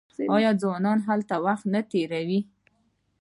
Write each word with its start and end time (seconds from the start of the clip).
آیا 0.35 0.51
ځوانان 0.61 0.99
هلته 1.07 1.35
وخت 1.45 1.65
نه 1.73 1.81
تیروي؟ 1.91 2.39